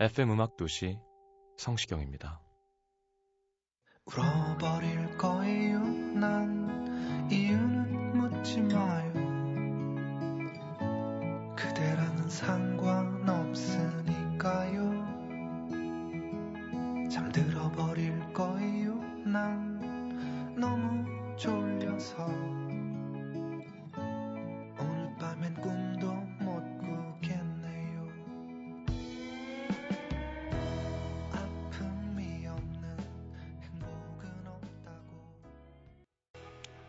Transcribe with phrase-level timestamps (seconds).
[0.00, 0.96] FM 음악 도시
[1.56, 2.40] 성시경입니다.
[4.06, 7.28] 울어버릴 거예요 난.
[7.32, 9.12] 이유는 묻지 마요.
[11.56, 13.58] 그대랑은 상관없으니까요.
[17.10, 18.94] 잠들어 버릴 거예요
[19.24, 20.54] 난.
[20.56, 21.04] 너무
[21.36, 22.57] 졸려서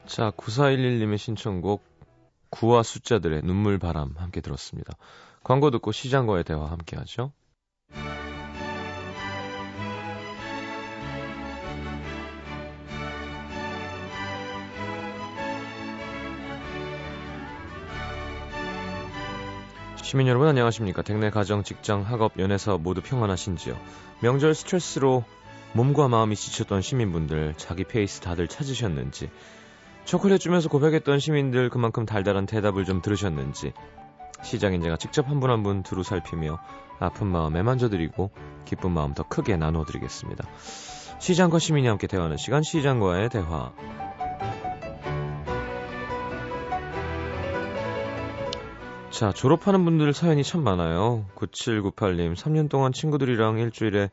[0.09, 1.85] 자, 9411님의 신청곡
[2.49, 4.95] 구와 숫자들의 눈물 바람 함께 들었습니다.
[5.43, 7.31] 광고 듣고 시장과의 대화 함께 하죠.
[20.01, 21.03] 시민 여러분 안녕하십니까?
[21.03, 23.79] 댁내 가정, 직장, 학업, 연애사업 모두 평안하신지요?
[24.23, 25.23] 명절 스트레스로
[25.73, 29.29] 몸과 마음이 지쳤던 시민분들 자기 페이스 다들 찾으셨는지
[30.09, 33.73] 초콜릿 주면서 고백했던 시민들 그만큼 달달한 대답을 좀 들으셨는지
[34.41, 36.57] 시장인 제가 직접 한분 한 분 두루 살피며
[36.97, 38.31] 아픈 마음 매만져드리고
[38.65, 40.47] 기쁜 마음 더 크게 나눠드리겠습니다.
[41.19, 43.71] 시장과 시민이 함께 대화하는 시간 시장과의 대화
[49.11, 51.27] 자 졸업하는 분들 사연이 참 많아요.
[51.35, 54.09] 9798님 3년 동안 친구들이랑 일주일에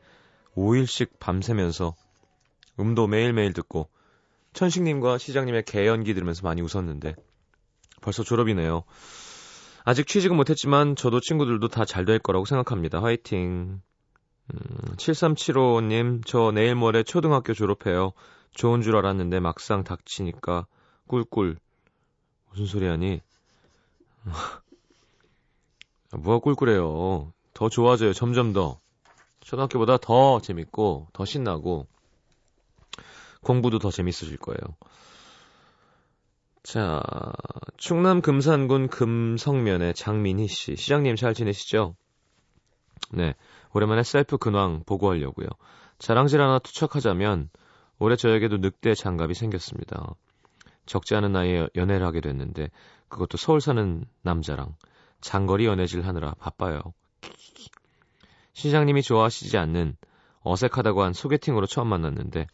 [0.58, 1.94] 5일씩 밤새면서
[2.78, 3.88] 음도 매일매일 듣고
[4.56, 7.14] 천식님과 시장님의 개연기 들으면서 많이 웃었는데
[8.00, 8.82] 벌써 졸업이네요.
[9.84, 13.00] 아직 취직은 못했지만 저도 친구들도 다 잘 될 거라고 생각합니다.
[13.02, 13.80] 화이팅.
[14.54, 14.58] 음,
[14.96, 18.12] 7375님 저 내일 모레 초등학교 졸업해요.
[18.52, 20.66] 좋은 줄 알았는데 막상 닥치니까
[21.06, 21.58] 꿀꿀.
[22.50, 23.20] 무슨 소리 하니?
[26.16, 27.32] 뭐가 꿀꿀해요.
[27.52, 28.12] 더 좋아져요.
[28.14, 28.80] 점점 더.
[29.40, 31.86] 초등학교보다 더 재밌고 더 신나고
[33.42, 34.58] 공부도 더 재밌어질 거예요.
[36.62, 37.00] 자,
[37.76, 40.74] 충남 금산군 금성면의 장민희 씨.
[40.76, 41.94] 시장님 잘 지내시죠?
[43.12, 43.34] 네.
[43.72, 45.46] 오랜만에 셀프 근황 보고하려고요.
[45.98, 47.50] 자랑질 하나 투척하자면
[47.98, 50.14] 올해 저에게도 늑대 장갑이 생겼습니다.
[50.86, 52.70] 적지 않은 나이에 연애를 하게 됐는데
[53.08, 54.74] 그것도 서울 사는 남자랑
[55.20, 56.80] 장거리 연애질 하느라 바빠요.
[58.52, 59.96] 시장님이 좋아하시지 않는
[60.40, 62.46] 어색하다고 한 소개팅으로 처음 만났는데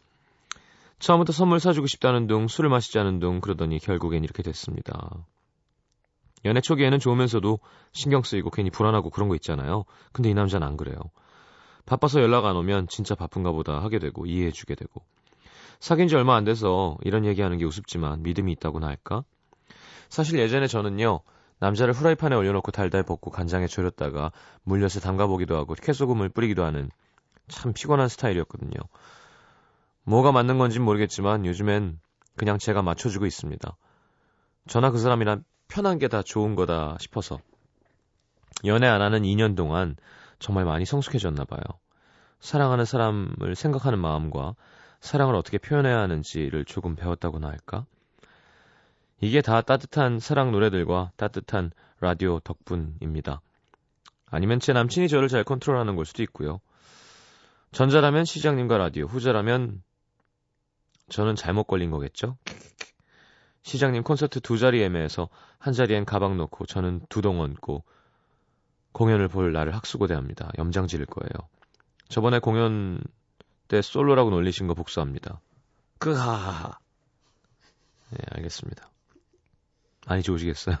[1.03, 5.09] 처음부터 선물 사주고 싶다는 둥 술을 마시자는 둥 그러더니 결국엔 이렇게 됐습니다.
[6.45, 7.59] 연애 초기에는 좋으면서도
[7.91, 9.83] 신경 쓰이고 괜히 불안하고 그런 거 있잖아요.
[10.13, 10.95] 근데 이 남자는 안 그래요.
[11.85, 15.03] 바빠서 연락 안 오면 진짜 바쁜가 보다 하게 되고 이해해주게 되고
[15.81, 19.25] 사귄 지 얼마 안 돼서 이런 얘기하는 게 우습지만 믿음이 있다고나 할까?
[20.07, 21.19] 사실 예전에 저는요
[21.59, 24.31] 남자를 후라이팬에 올려놓고 달달 볶고 간장에 졸였다가
[24.63, 26.89] 물엿에 담가보기도 하고 캐소금을 뿌리기도 하는
[27.49, 28.79] 참 피곤한 스타일이었거든요.
[30.03, 31.99] 뭐가 맞는 건진 모르겠지만 요즘엔
[32.35, 33.77] 그냥 제가 맞춰주고 있습니다.
[34.67, 37.39] 저나 그 사람이랑 편한 게 다 좋은 거다 싶어서
[38.65, 39.95] 연애 안 하는 2년 동안
[40.39, 41.61] 정말 많이 성숙해졌나 봐요.
[42.39, 44.55] 사랑하는 사람을 생각하는 마음과
[44.99, 47.85] 사랑을 어떻게 표현해야 하는지를 조금 배웠다고나 할까?
[49.21, 51.71] 이게 다 따뜻한 사랑 노래들과 따뜻한
[52.01, 53.41] 라디오 덕분입니다.
[54.29, 56.59] 아니면 제 남친이 저를 잘 컨트롤하는 걸 수도 있고요.
[57.71, 59.81] 전자라면 시장님과 라디오, 후자라면
[61.13, 62.37] 저는 잘못 걸린 거겠죠?
[63.61, 65.29] 시장님 콘서트 두 자리 예매해서
[65.59, 67.83] 한 자리엔 가방 놓고 저는 두동 얹고
[68.93, 70.51] 공연을 볼 날을 학수고대합니다.
[70.57, 71.47] 염장 지를 거예요.
[72.09, 72.99] 저번에 공연
[73.67, 75.39] 때 솔로라고 놀리신 거 복수합니다.
[75.99, 76.79] 끄하하하.
[78.09, 78.89] 네, 알겠습니다.
[80.07, 80.77] 많이 좋으시겠어요?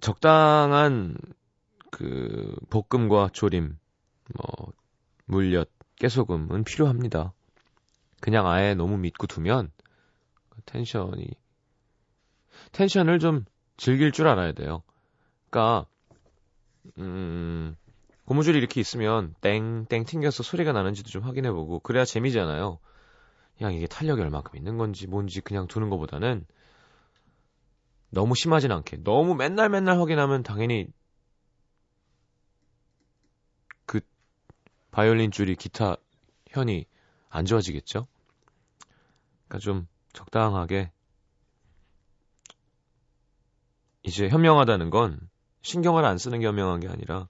[0.00, 1.16] 적당한
[1.90, 3.76] 그 볶음과 조림,
[4.34, 4.72] 뭐
[5.26, 7.32] 물엿, 깨소금은 필요합니다.
[8.20, 9.70] 그냥 아예 너무 믿고 두면
[10.64, 11.28] 텐션이
[12.72, 13.44] 텐션을 좀
[13.76, 14.82] 즐길 줄 알아야 돼요.
[15.50, 15.86] 그러니까
[16.98, 17.76] 음,
[18.24, 22.78] 고무줄이 이렇게 있으면 땡땡 튕겨서 소리가 나는지도 좀 확인해 보고 그래야 재미잖아요.
[23.58, 26.44] 그냥 이게 탄력이 얼마큼 있는 건지 뭔지 그냥 두는 것보다는
[28.10, 30.88] 너무 심하진 않게 너무 맨날 맨날 확인하면 당연히
[34.96, 35.96] 바이올린 줄이 기타
[36.48, 36.86] 현이
[37.28, 38.06] 안 좋아지겠죠.
[39.46, 40.90] 그러니까 좀 적당하게
[44.02, 45.20] 이제 현명하다는 건
[45.60, 47.28] 신경을 안 쓰는 게 현명한 게 아니라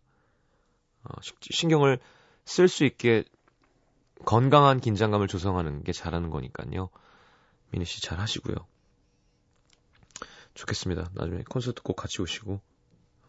[1.03, 1.09] 어,
[1.41, 1.99] 신경을
[2.45, 3.25] 쓸 수 있게
[4.25, 6.89] 건강한 긴장감을 조성하는 게 잘하는 거니까요.
[7.73, 8.55] 미니 씨 잘 하시고요.
[10.55, 11.11] 좋겠습니다.
[11.15, 12.61] 나중에 콘서트 꼭 같이 오시고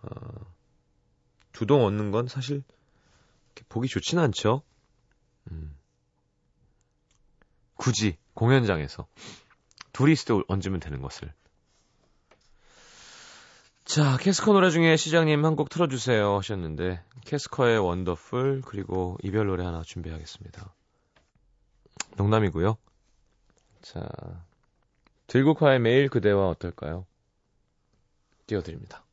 [0.03, 0.09] 어,
[1.53, 2.63] 두동 얻는 건 사실
[3.69, 4.61] 보기 좋지는 않죠.
[5.51, 5.75] 음.
[7.75, 9.07] 굳이 공연장에서
[9.93, 11.33] 둘이 있을 때 얹으면 되는 것을.
[13.85, 19.81] 자, 캐스커 노래 중에 시장님 한 곡 틀어주세요 하셨는데 캐스커의 원더풀 그리고 이별 노래 하나
[19.81, 20.73] 준비하겠습니다.
[22.17, 22.77] 농담이고요.
[23.81, 24.07] 자,
[25.27, 27.05] 들국화의 매일 그대와 어떨까요?
[28.47, 29.03] 띄워드립니다.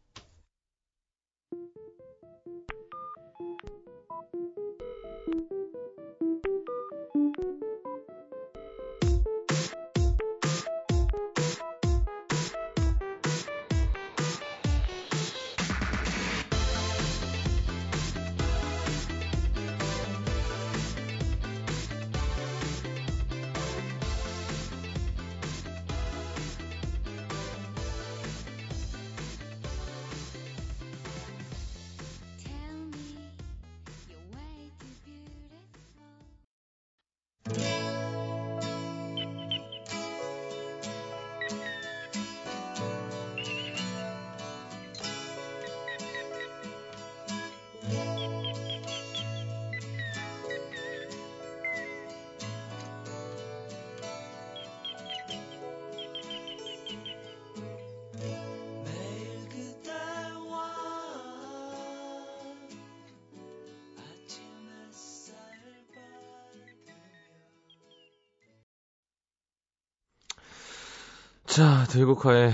[71.55, 72.51] 자, 들국화의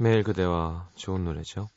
[0.00, 1.68] 매일 그대와 좋은 노래죠.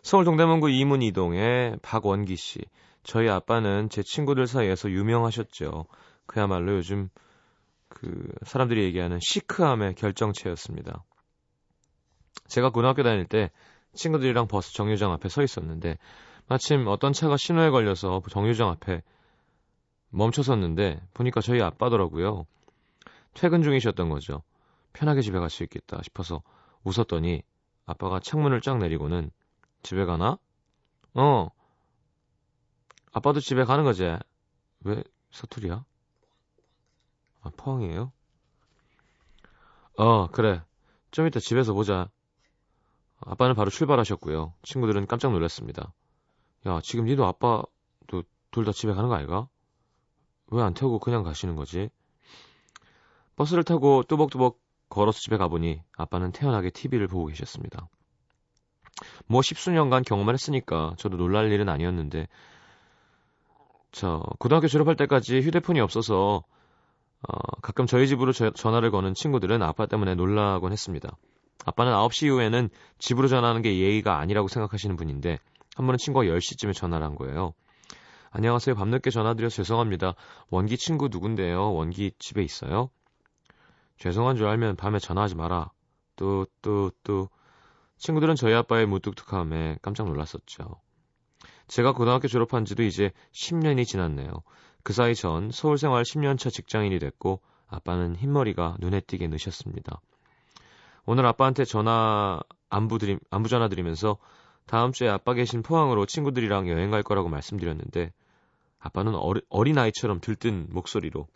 [0.00, 2.60] 서울 동대문구 이문 이동의 박원기 씨.
[3.02, 5.86] 저희 아빠는 제 친구들 사이에서 유명하셨죠.
[6.26, 7.08] 그야말로 요즘
[7.88, 11.02] 그 사람들이 얘기하는 시크함의 결정체였습니다.
[12.46, 13.50] 제가 고등학교 다닐 때
[13.94, 15.98] 친구들이랑 버스 정류장 앞에 서 있었는데
[16.46, 19.02] 마침 어떤 차가 신호에 걸려서 정류장 앞에
[20.10, 22.46] 멈춰섰는데 보니까 저희 아빠더라고요.
[23.34, 24.44] 퇴근 중이셨던 거죠.
[24.92, 26.42] 편하게 집에 갈 수 있겠다 싶어서
[26.84, 27.42] 웃었더니
[27.86, 29.30] 아빠가 창문을 쫙 내리고는
[29.82, 30.38] 집에 가나?
[31.14, 31.48] 어.
[33.12, 34.04] 아빠도 집에 가는 거지.
[34.80, 35.02] 왜
[35.32, 35.84] 사투리야?
[37.42, 38.12] 아, 포항이에요?
[39.98, 40.62] 어, 그래.
[41.10, 42.08] 좀 이따 집에서 보자.
[43.20, 44.54] 아빠는 바로 출발하셨고요.
[44.62, 45.92] 친구들은 깜짝 놀랐습니다.
[46.66, 49.48] 야, 지금 니도 아빠도 둘 다 집에 가는 거 아이가?
[50.48, 51.90] 왜 안 태우고 그냥 가시는 거지?
[53.36, 54.58] 버스를 타고 뚜벅뚜벅
[54.90, 57.88] 걸어서 집에 가보니 아빠는 태연하게 TV를 보고 계셨습니다.
[59.26, 62.28] 뭐 십수년간 경험을 했으니까 저도 놀랄 일은 아니었는데
[63.92, 66.44] 저 고등학교 졸업할 때까지 휴대폰이 없어서
[67.22, 71.16] 어, 가끔 저희 집으로 저, 전화를 거는 친구들은 아빠 때문에 놀라곤 했습니다.
[71.66, 75.38] 아빠는 9시 이후에는 집으로 전화하는 게 예의가 아니라고 생각하시는 분인데
[75.76, 77.52] 한 번은 친구가 10시쯤에 전화를 한 거예요.
[78.30, 78.74] 안녕하세요.
[78.74, 80.14] 밤늦게 전화드려서 죄송합니다.
[80.50, 81.74] 원기 친구 누군데요?
[81.74, 82.90] 원기 집에 있어요?
[84.00, 85.70] 죄송한 줄 알면 밤에 전화하지 마라.
[86.16, 86.46] 또.
[87.98, 90.80] 친구들은 저희 아빠의 무뚝뚝함에 깜짝 놀랐었죠.
[91.68, 94.30] 제가 고등학교 졸업한 지도 이제 10년이 지났네요.
[94.82, 100.00] 그 사이 전 서울 생활 10년차 직장인이 됐고 아빠는 흰머리가 눈에 띄게 느셨습니다.
[101.04, 102.40] 오늘 아빠한테 전화
[102.70, 104.16] 안부 드림 안부 전화 드리면서
[104.64, 108.14] 다음 주에 아빠 계신 포항으로 친구들이랑 여행 갈 거라고 말씀드렸는데
[108.78, 111.26] 아빠는 어리, 어린아이처럼 들뜬 목소리로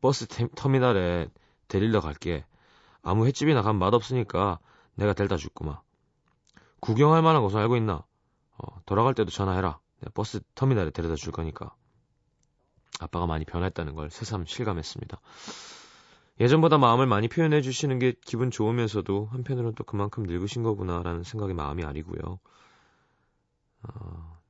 [0.00, 1.28] 버스 터미널에
[1.68, 2.44] 데리러 갈게.
[3.02, 4.58] 아무 횟집이나 가면 맛없으니까
[4.94, 5.78] 내가 데려다 줄구만.
[6.80, 8.04] 구경할 만한 곳을 알고 있나?
[8.56, 9.78] 어, 돌아갈 때도 전화해라.
[10.00, 11.74] 내가 버스 터미널에 데려다 줄 거니까.
[13.00, 15.20] 아빠가 많이 변했다는 걸 새삼 실감했습니다.
[16.40, 21.84] 예전보다 마음을 많이 표현해 주시는 게 기분 좋으면서도 한편으로는 또 그만큼 늙으신 거구나라는 생각이 마음이
[21.84, 22.38] 아리고요.
[23.82, 24.40] 어...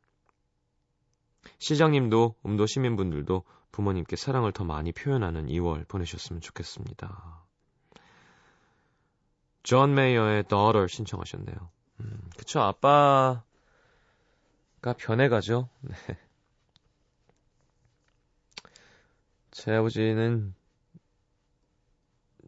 [1.58, 3.44] 시장님도 음도 시민분들도
[3.74, 7.44] 부모님께 사랑을 더 많이 표현하는 2월 보내셨으면 좋겠습니다.
[9.64, 11.56] 존 메이어의 Daughter 신청하셨네요.
[11.98, 13.42] 음, 그쵸, 아빠가
[14.96, 15.68] 변해가죠.
[15.80, 15.96] 네.
[19.50, 20.54] 제 아버지는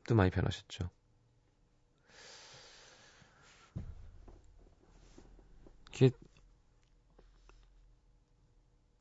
[0.06, 0.90] 또 많이 변하셨죠.
[5.92, 6.10] 이게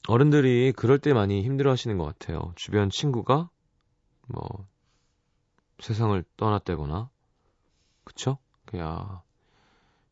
[0.07, 2.53] 어른들이 그럴 때 많이 힘들어 하시는 것 같아요.
[2.55, 3.49] 주변 친구가
[4.27, 4.67] 뭐
[5.79, 7.09] 세상을 떠났다거나
[8.03, 8.37] 그쵸?
[8.77, 9.23] 야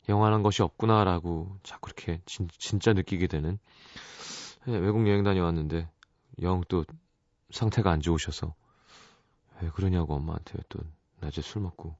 [0.08, 3.58] 영원한 것이 없구나라고 자꾸 이렇게 진, 진짜 느끼게 되는
[4.66, 5.88] 네, 외국 여행 다녀왔는데
[6.42, 6.84] 영 또
[7.50, 8.54] 상태가 안 좋으셔서
[9.62, 10.80] 왜 그러냐고 엄마한테 또
[11.20, 11.96] 낮에 술 먹고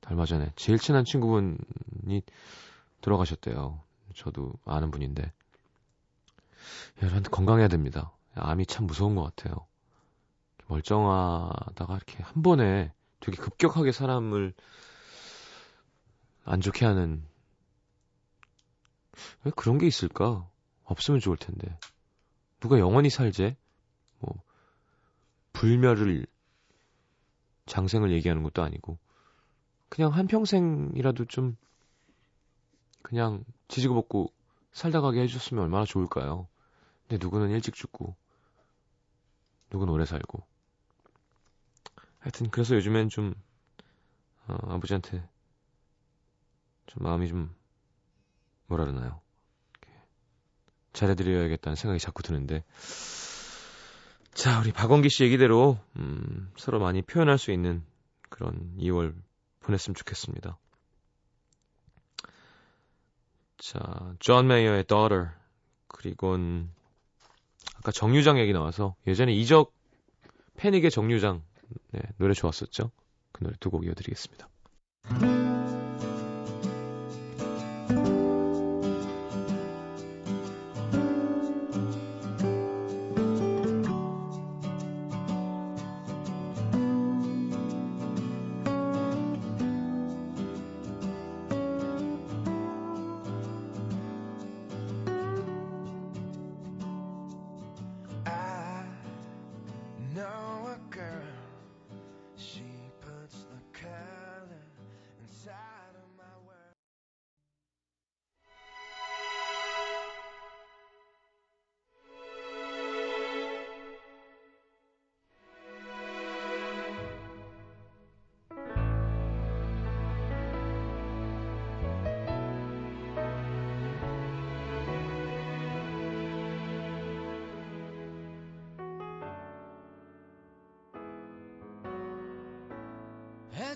[0.00, 2.22] 달마 전에 제일 친한 친구분이
[3.00, 3.80] 돌아가셨대요.
[4.14, 5.32] 저도 아는 분인데
[7.02, 8.12] 여러분 건강해야 됩니다.
[8.34, 9.66] 암이 참 무서운 것 같아요.
[10.66, 14.54] 멀쩡하다가 이렇게 한 번에 되게 급격하게 사람을
[16.44, 17.24] 안 좋게 하는
[19.44, 20.48] 왜 그런 게 있을까?
[20.84, 21.78] 없으면 좋을 텐데.
[22.60, 23.56] 누가 영원히 살제?
[24.20, 24.34] 뭐
[25.52, 26.26] 불멸을
[27.66, 28.98] 장생을 얘기하는 것도 아니고
[29.88, 31.56] 그냥 한 평생이라도 좀
[33.02, 34.32] 그냥 지지고 볶고
[34.72, 36.48] 살다 가게 해줬으면 얼마나 좋을까요?
[37.08, 38.14] 근데 누구는 일찍 죽고
[39.70, 40.46] 누구는 오래 살고
[42.18, 43.34] 하여튼 그래서 요즘엔 좀
[44.46, 45.26] 어, 아버지한테
[46.86, 47.54] 좀 마음이 좀
[48.66, 49.20] 뭐라 그러나요?
[50.92, 52.64] 잘해드려야겠다는 생각이 자꾸 드는데
[54.32, 57.84] 자 우리 박원기 씨 얘기대로 음, 서로 많이 표현할 수 있는
[58.28, 59.14] 그런 2월
[59.60, 60.58] 보냈으면 좋겠습니다.
[63.58, 65.30] 자, 존 메이어의 Daughter
[65.88, 66.70] 그리고는
[67.78, 69.72] 아까 정류장 얘기 나와서 예전에 이적
[70.56, 71.42] 패닉의 정류장
[71.92, 72.90] 네, 노래 좋았었죠.
[73.32, 74.48] 그 노래 두 곡 이어드리겠습니다.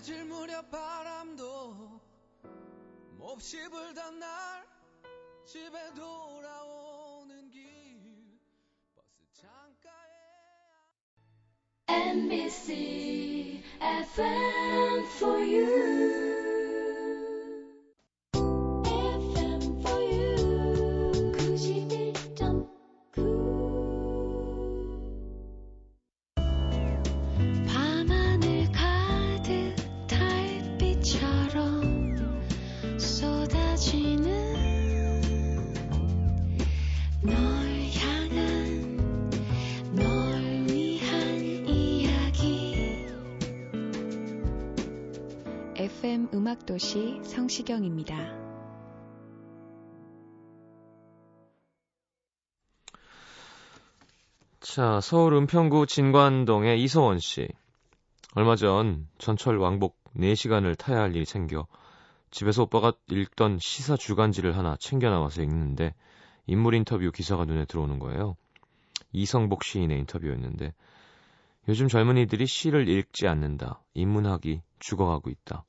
[0.03, 2.01] 해질 무렵 바람도
[3.11, 4.65] 몹시 불던 날
[5.45, 8.37] 집에 돌아오는 길.
[8.93, 9.93] 버스 창가에
[11.87, 15.32] 아- MBC FM 4
[46.63, 48.15] 음악도시 성시경입니다.
[54.59, 57.47] 자, 서울 은평구 진관동의 이서원 씨.
[58.35, 61.67] 얼마 전 전철 왕복 4시간을 타야 할 일이 생겨
[62.31, 65.93] 집에서 오빠가 읽던 시사 주간지를 하나 챙겨 나와서 읽는데
[66.47, 68.35] 인물 인터뷰 기사가 눈에 들어오는 거예요.
[69.11, 70.73] 이성복 시인의 인터뷰였는데
[71.67, 73.81] 요즘 젊은이들이 시를 읽지 않는다.
[73.93, 75.63] 인문학이 죽어가고 있다.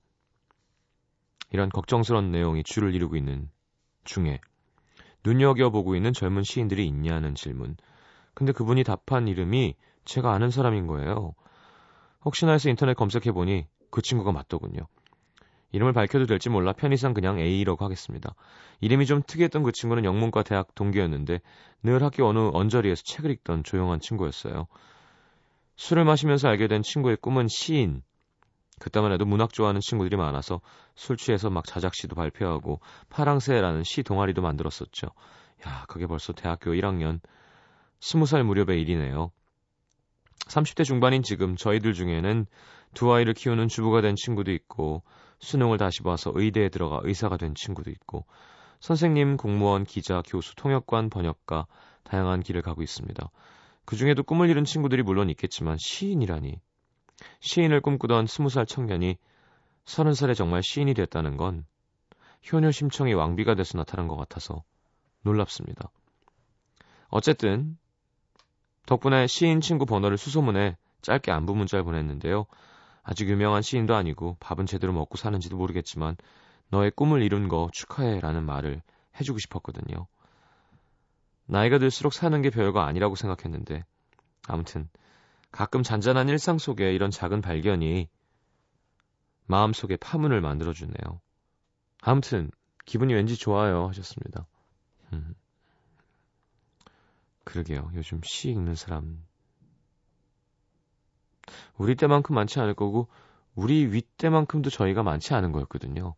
[1.51, 3.49] 이런 걱정스러운 내용이 줄을 이루고 있는
[4.05, 4.41] 중에
[5.25, 7.77] 눈여겨보고 있는 젊은 시인들이 있냐는 질문.
[8.35, 9.75] 근데 그분이 답한 이름이
[10.05, 11.35] 제가 아는 사람인 거예요.
[12.25, 14.87] 혹시나 해서 인터넷 검색해보니 그 친구가 맞더군요.
[15.73, 18.35] 이름을 밝혀도 될지 몰라 편의상 그냥 A라고 하겠습니다.
[18.81, 21.41] 이름이 좀 특이했던 그 친구는 영문과 대학 동기였는데
[21.83, 24.67] 늘 학교 어느 언저리에서 책을 읽던 조용한 친구였어요.
[25.77, 28.03] 술을 마시면서 알게 된 친구의 꿈은 시인.
[28.81, 30.61] 그때만 해도 문학 좋아하는 친구들이 많아서
[30.95, 35.09] 술 취해서 막 자작시도 발표하고 파랑새라는 시 동아리도 만들었었죠.
[35.67, 37.21] 야, 그게 벌써 대학교 1학년
[38.01, 39.31] 20살 무렵의 일이네요.
[40.47, 42.47] 30대 중반인 지금 저희들 중에는
[42.93, 45.03] 두 아이를 키우는 주부가 된 친구도 있고
[45.39, 48.27] 수능을 다시 봐서 의대에 들어가 의사가 된 친구도 있고
[48.81, 51.67] 선생님, 공무원, 기자, 교수, 통역관, 번역가
[52.03, 53.31] 다양한 길을 가고 있습니다.
[53.87, 56.61] 그 중에도 꿈을 이룬 친구들이 물론 있겠지만 시인이라니
[57.41, 59.17] 시인을 꿈꾸던 스무 살 청년이
[59.85, 61.67] 서른 살에 정말 시인이 됐다는 건
[62.51, 64.63] 효녀 심청이 왕비가 돼서 나타난 것 같아서
[65.23, 65.91] 놀랍습니다.
[67.09, 67.79] 어쨌든
[68.87, 72.47] 덕분에 시인 친구 번호를 수소문에 짧게 안부 문자를 보냈는데요.
[73.03, 76.17] 아직 유명한 시인도 아니고 밥은 제대로 먹고 사는지도 모르겠지만
[76.71, 78.83] 너의 꿈을 이룬 거 축하해 라는 말을
[79.21, 80.07] 해주고 싶었거든요.
[81.47, 83.85] 나이가 들수록 사는 게 별거 아니라고 생각했는데
[84.49, 84.89] 아무튼
[85.55, 88.09] 가끔 잔잔한 일상 속에 이런 작은 발견이
[89.47, 91.21] 마음속에 파문을 만들어주네요.
[92.03, 92.51] 아무튼
[92.87, 94.49] 기분이 왠지 좋아요 하셨습니다.
[95.13, 95.37] 음.
[97.45, 97.93] 그러게요.
[97.95, 99.25] 요즘 시 읽는 사람
[101.77, 103.07] 우리 때만큼 많지 않을 거고
[103.55, 106.17] 우리 윗 때만큼도 저희가 많지 않은 거였거든요.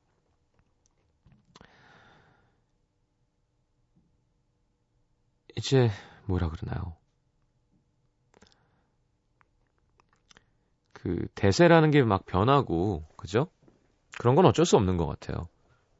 [5.56, 5.90] 이제
[6.24, 6.96] 뭐라 그러나요?
[11.06, 13.46] 그 대세라는 게 막 변하고 그죠?
[14.18, 15.48] 그런 건 어쩔 수 없는 것 같아요.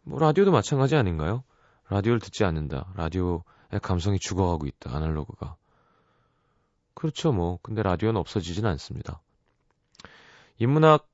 [0.03, 1.45] 뭐 라디오도 마찬가지 아닌가요?
[1.89, 2.93] 라디오를 듣지 않는다.
[2.97, 3.41] 라디오의
[3.83, 4.97] 감성이 죽어가고 있다.
[4.97, 5.55] 아날로그가.
[6.95, 7.61] 그렇죠, 뭐.
[7.63, 9.21] 근데 라디오는 없어지진 않습니다.
[10.59, 11.09] 인문학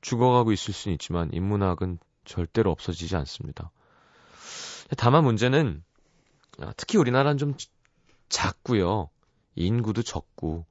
[0.00, 3.70] 죽어가고 있을 수는 있지만 인문학은 절대로 없어지지 않습니다.
[4.96, 5.84] 다만 문제는
[6.60, 7.54] 아, 특히 우리나라는 좀
[8.28, 9.10] 작고요.
[9.54, 10.66] 인구도 적고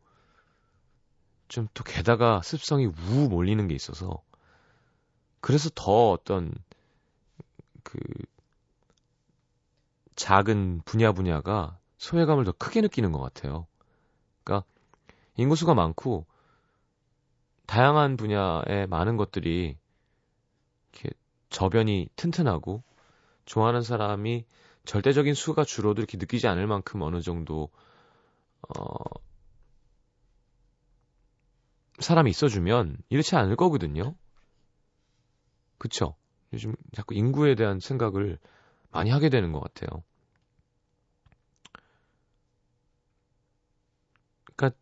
[1.53, 4.23] 좀 또 게다가 습성이 우 몰리는 게 있어서
[5.39, 6.51] 그래서 더 어떤
[7.83, 7.99] 그
[10.15, 13.67] 작은 분야 분야가 소외감을 더 크게 느끼는 것 같아요.
[14.43, 14.65] 그러니까
[15.37, 16.25] 인구수가 많고
[17.67, 19.77] 다양한 분야의 많은 것들이
[20.91, 21.09] 이렇게
[21.49, 22.83] 저변이 튼튼하고
[23.45, 24.45] 좋아하는 사람이
[24.85, 27.69] 절대적인 수가 줄어도 이렇게 느끼지 않을 만큼 어느 정도
[28.75, 28.93] 어
[32.03, 34.15] 사람이 있어주면 이렇지 않을 거거든요.
[35.77, 36.15] 그쵸?
[36.53, 38.37] 요즘 자꾸 인구에 대한 생각을
[38.91, 40.03] 많이 하게 되는 것 같아요.
[44.55, 44.77] 그러니까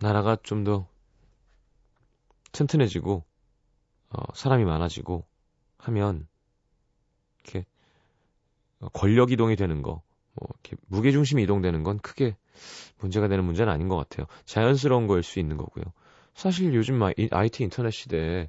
[0.00, 0.88] 나라가 좀 더
[2.52, 3.24] 튼튼해지고
[4.10, 5.26] 어, 사람이 많아지고
[5.78, 6.26] 하면
[7.44, 7.66] 이렇게
[8.92, 10.02] 권력 이동이 되는 거,
[10.40, 12.36] 뭐 이렇게 무게 중심이 이동되는 건 크게
[12.98, 14.26] 문제가 되는 문제는 아닌 것 같아요.
[14.44, 15.84] 자연스러운 거일 수 있는 거고요.
[16.34, 18.48] 사실 요즘 IT 인터넷 시대에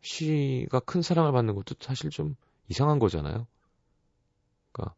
[0.00, 2.36] 시가 큰 사랑을 받는 것도 사실 좀
[2.68, 3.46] 이상한 거잖아요.
[4.72, 4.94] 그러니까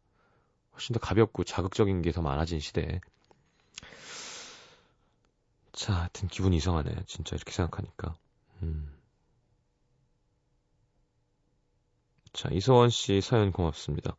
[0.73, 2.99] 훨씬 더 가볍고 자극적인 게 더 많아진 시대에.
[5.73, 7.03] 자, 하여튼 기분이 이상하네.
[7.05, 8.15] 진짜 이렇게 생각하니까.
[8.63, 8.91] 음.
[12.33, 14.15] 자, 이서원 씨 사연 고맙습니다.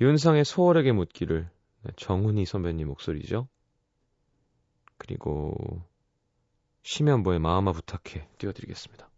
[0.00, 1.48] 윤상의 소월에게 묻기를
[1.82, 3.48] 네, 정훈이 선배님 목소리죠.
[4.98, 5.82] 그리고
[6.82, 9.08] 심연보의 마음아 부탁해 띄워드리겠습니다.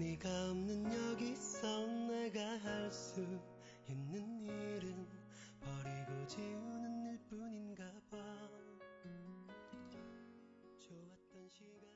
[0.00, 3.20] 네가 없는 여기서 내가 할 수
[3.86, 5.06] 있는 일은
[5.60, 8.16] 버리고 지우는 일뿐인가 봐
[10.78, 11.90] 좋았던 시간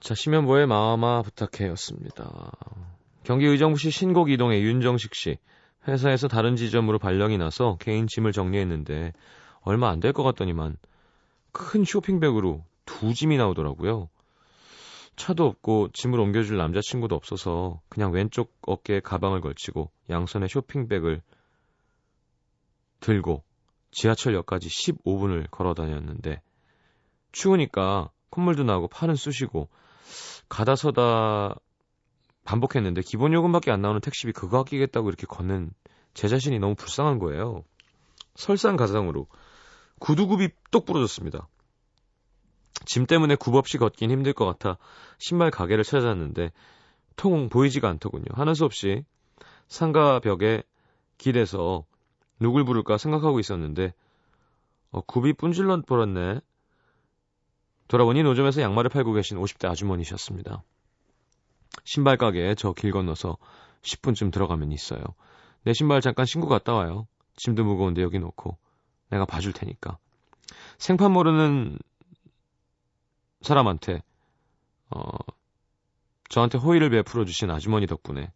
[0.00, 2.52] 자, 심연보의 마음아 부탁해였습니다.
[3.24, 5.38] 경기 의정부시 신곡 이동의 윤정식 씨.
[5.88, 9.14] 회사에서 다른 지점으로 발령이 나서 개인 짐을 정리했는데
[9.62, 10.76] 얼마 안 될 것 같더니만
[11.52, 14.10] 큰 쇼핑백으로 두 짐이 나오더라고요.
[15.20, 21.20] 차도 없고 짐을 옮겨줄 남자친구도 없어서 그냥 왼쪽 어깨에 가방을 걸치고 양손에 쇼핑백을
[23.00, 23.44] 들고
[23.90, 26.40] 지하철역까지 15분을 걸어 다녔는데
[27.32, 29.68] 추우니까 콧물도 나고 팔은 쑤시고
[30.48, 31.54] 가다 서다
[32.44, 35.70] 반복했는데 기본 요금밖에 안 나오는 택시비 그거 아끼겠다고 이렇게 걷는
[36.14, 37.62] 제 자신이 너무 불쌍한 거예요.
[38.36, 39.26] 설상가상으로
[39.98, 41.46] 구두굽이 똑 부러졌습니다.
[42.86, 44.78] 짐 때문에 굽 없이 걷긴 힘들 것 같아
[45.18, 46.52] 신발 가게를 찾았는데
[47.16, 48.24] 통 보이지가 않더군요.
[48.32, 49.04] 하는 수 없이
[49.68, 50.62] 상가 벽에
[51.18, 51.84] 길에서
[52.38, 53.92] 누굴 부를까 생각하고 있었는데
[54.90, 56.40] 어, 굽이 뿜질러 버렸네.
[57.88, 60.62] 돌아보니 노점에서 양말을 팔고 계신 50대 아주머니셨습니다.
[61.84, 63.36] 신발 가게에 저 길 건너서
[63.82, 65.02] 10분쯤 들어가면 있어요.
[65.62, 67.06] 내 신발 잠깐 신고 갔다 와요.
[67.36, 68.56] 짐도 무거운데 여기 놓고
[69.10, 69.98] 내가 봐줄 테니까.
[70.78, 71.78] 생판 모르는
[73.42, 74.02] 사람한테
[74.90, 75.10] 어
[76.28, 78.32] 저한테 호의를 베풀어 주신 아주머니 덕분에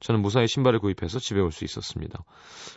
[0.00, 2.22] 저는 무사히 신발을 구입해서 집에 올 수 있었습니다.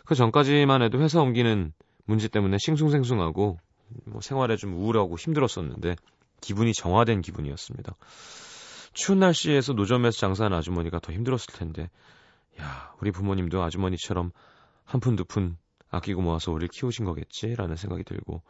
[0.06, 1.72] 그 전까지만 해도 회사 옮기는
[2.04, 3.58] 문제 때문에 싱숭생숭하고
[4.06, 5.96] 뭐 생활에 좀 우울하고 힘들었었는데
[6.40, 7.94] 기분이 정화된 기분이었습니다.
[8.92, 11.90] 추운 날씨에서 노점에서 장사하는 아주머니가 더 힘들었을 텐데
[12.60, 14.32] 야 우리 부모님도 아주머니처럼
[14.84, 15.56] 한 푼 두 푼
[15.90, 18.42] 아끼고 모아서 우리를 키우신 거겠지라는 생각이 들고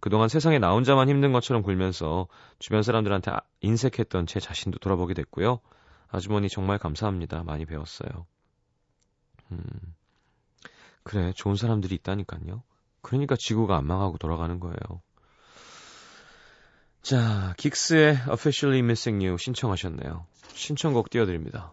[0.00, 5.60] 그동안 세상에 나 혼자만 힘든 것처럼 굴면서 주변 사람들한테 아, 인색했던 제 자신도 돌아보게 됐고요.
[6.08, 7.42] 아주머니 정말 감사합니다.
[7.42, 8.26] 많이 배웠어요.
[9.52, 9.62] 음,
[11.02, 12.62] 그래, 좋은 사람들이 있다니까요.
[13.02, 15.02] 그러니까 지구가 안 망하고 돌아가는 거예요.
[17.02, 20.26] 자, 긱스의 Officially Missing You 신청하셨네요.
[20.52, 21.72] 신청곡 띄워드립니다.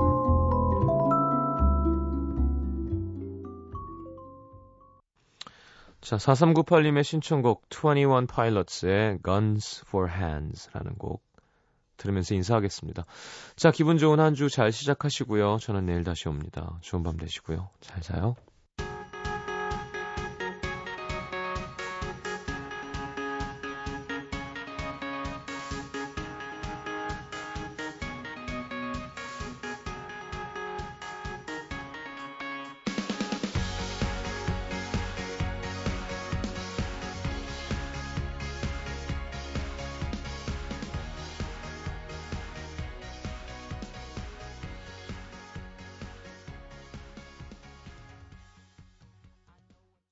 [6.01, 11.23] 자, 4398님의 신청곡 21 Pilots의 Guns for Hands라는 곡
[11.97, 13.05] 들으면서 인사하겠습니다.
[13.55, 15.57] 자, 기분 좋은 한 주 잘 시작하시고요.
[15.57, 16.79] 저는 내일 다시 옵니다.
[16.81, 17.69] 좋은 밤 되시고요.
[17.81, 18.35] 잘 자요.